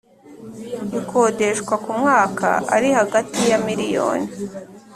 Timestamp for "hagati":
2.99-3.41